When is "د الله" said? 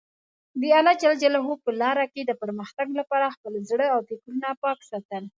0.61-1.49